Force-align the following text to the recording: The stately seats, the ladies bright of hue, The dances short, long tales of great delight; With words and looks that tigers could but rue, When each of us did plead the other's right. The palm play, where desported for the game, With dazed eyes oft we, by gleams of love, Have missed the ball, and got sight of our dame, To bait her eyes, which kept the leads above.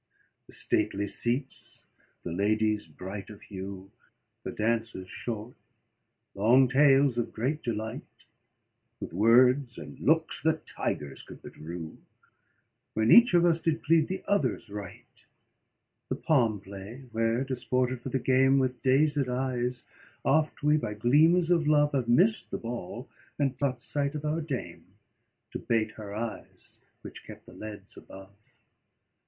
The 0.47 0.53
stately 0.53 1.07
seats, 1.07 1.85
the 2.23 2.31
ladies 2.31 2.87
bright 2.87 3.29
of 3.29 3.43
hue, 3.43 3.91
The 4.41 4.51
dances 4.51 5.11
short, 5.11 5.53
long 6.33 6.67
tales 6.67 7.19
of 7.19 7.31
great 7.31 7.61
delight; 7.61 8.25
With 8.99 9.13
words 9.13 9.77
and 9.77 9.99
looks 9.99 10.41
that 10.41 10.65
tigers 10.65 11.21
could 11.21 11.43
but 11.43 11.55
rue, 11.55 11.99
When 12.95 13.11
each 13.11 13.35
of 13.35 13.45
us 13.45 13.61
did 13.61 13.83
plead 13.83 14.07
the 14.07 14.23
other's 14.27 14.71
right. 14.71 15.23
The 16.09 16.15
palm 16.15 16.59
play, 16.61 17.05
where 17.11 17.43
desported 17.43 18.01
for 18.01 18.09
the 18.09 18.17
game, 18.17 18.57
With 18.57 18.81
dazed 18.81 19.29
eyes 19.29 19.85
oft 20.25 20.63
we, 20.63 20.77
by 20.77 20.95
gleams 20.95 21.51
of 21.51 21.67
love, 21.67 21.91
Have 21.91 22.09
missed 22.09 22.49
the 22.49 22.57
ball, 22.57 23.07
and 23.37 23.55
got 23.55 23.83
sight 23.83 24.15
of 24.15 24.25
our 24.25 24.41
dame, 24.41 24.95
To 25.51 25.59
bait 25.59 25.91
her 25.91 26.11
eyes, 26.15 26.81
which 27.03 27.23
kept 27.23 27.45
the 27.45 27.53
leads 27.53 27.95
above. 27.95 28.31